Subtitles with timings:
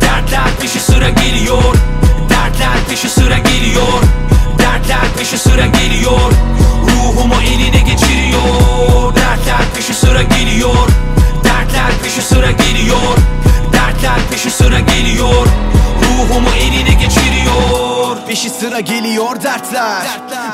[0.00, 1.74] Dertler peşi sıra geliyor.
[2.30, 4.02] Dertler peşi sıra geliyor.
[4.58, 6.32] Dertler peşi sıra geliyor.
[6.82, 9.16] Ruhumu eline geçiriyor.
[9.16, 10.88] Dertler peşi sıra geliyor.
[11.44, 13.16] Dertler peşi sıra geliyor.
[13.72, 15.46] Dertler peşi sıra geliyor.
[16.02, 17.91] Ruhumu eline geçiriyor
[18.26, 20.02] Peşi sıra geliyor dertler.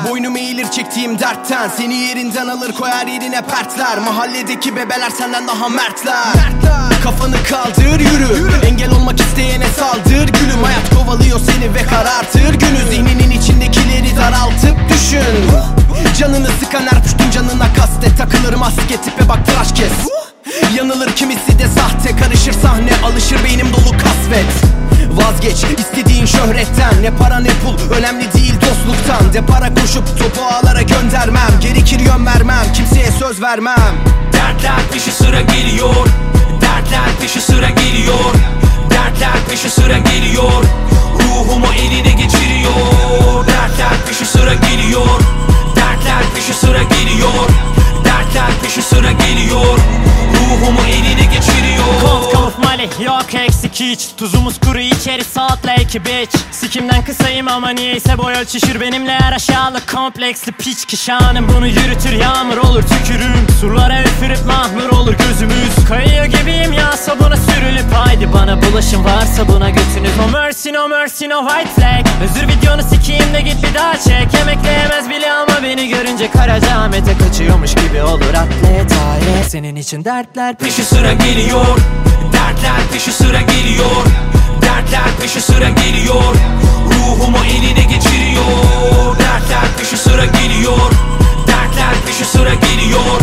[0.09, 1.69] Boynum eğilir çektiğim dertten.
[1.77, 3.99] Seni yerinden alır koyar yerine pertler.
[3.99, 6.35] Mahalledeki bebeler senden daha mertler.
[7.03, 8.67] Kafanı kaldır yürü.
[8.67, 10.63] Engel olmak isteyene saldır gülüm.
[10.65, 12.91] Hayat kovalıyor seni ve karartır günü.
[12.91, 15.51] Zihninin içindekileri daraltıp düşün.
[16.19, 19.93] Canını sıkan her püştün canına kastet Takılır maske tipe bak tıraş kes.
[20.77, 22.17] Yanılır kimisi de sahte.
[22.17, 22.91] Karışır sahne
[28.69, 31.51] dostluktan Depara koşup topu ağlara göndermem.
[31.61, 33.95] Gerekir yön vermem kimseye söz vermem.
[34.33, 36.07] Dertler peşi sıra geliyor.
[36.61, 38.35] Dertler peşi sıra geliyor.
[38.91, 40.65] Dertler peşi sıra geliyor.
[41.15, 43.47] Ruhumu eline geçiriyor.
[43.47, 45.21] Dertler peşi sıra geliyor
[53.79, 58.81] eksik hiç Tuzumuz kuru içeri Salt Lake bitch Sikimden kısayım ama niyeyse boy ölçüşür.
[58.81, 61.49] Benimle her aşağılık kompleksli piç ki şanım.
[61.57, 65.89] Bunu yürütür yağmur olur tükürüm Surlara üfürüp mahmur olur gözümüz.
[65.89, 67.93] Kayıyor gibiyim ya sabuna sürülüp.
[67.95, 70.17] Haydi bana bulaşın varsa buna götünüz.
[70.19, 72.07] No mercy no mercy no white flag.
[72.23, 74.35] Özür videonu sikeyim de git bir daha çek.
[74.43, 78.35] Emekleyemez bile ama beni görünce Karacaahmet'e kaçıyormuş gibi olur.
[78.35, 81.79] Atlet aile Senin için dertler peşi sıra geliyor
[82.63, 84.05] Dertler peşi sıra geliyor.
[84.63, 86.35] Dertler peşi sıra geliyor.
[86.93, 89.19] Ruhumu eline geçiriyor.
[89.19, 90.91] Dertler peşi sıra geliyor.
[91.47, 93.21] Dertler peşi sıra geliyor.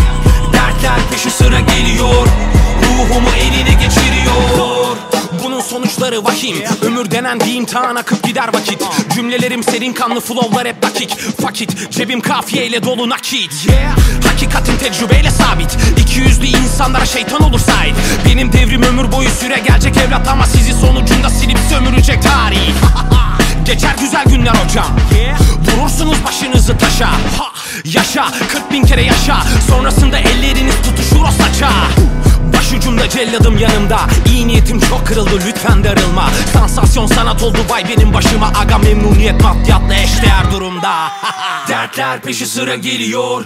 [0.53, 2.27] Dertler peşi sıra geliyor.
[2.83, 4.97] Ruhumu eline geçiriyor.
[5.43, 6.57] Bunun sonuçları vahim.
[6.81, 8.83] Ömür denen bir imtihan akıp gider vakit.
[9.15, 11.17] Cümlelerim serin kanlı flowlar hep dakik.
[11.41, 13.67] Fakit cebim kafiyeyle dolu nakit.
[14.27, 15.31] Hakikatin tecrübeyle
[16.75, 21.57] insanlara şeytan olur sahip Benim devrim ömür boyu süre gelecek evlat Ama sizi sonucunda silip
[21.69, 22.73] sömürecek tarih.
[23.65, 24.85] Geçer güzel günler hocam.
[25.61, 27.09] Vurursunuz başınızı taşa.
[27.85, 29.43] Yaşa 40 bin kere yaşa.
[29.69, 31.69] Sonrasında elleriniz tutuşur o saça.
[32.57, 33.99] Başucumda celladım yanımda.
[34.31, 36.29] İyi niyetim çok kırıldı lütfen darılma.
[36.53, 38.51] Sansasyon sanat oldu vay benim başıma.
[38.55, 41.11] Aga memnuniyet maddiyatla eşdeğer durumda.
[41.67, 43.45] Dertler peşi sıra geliyor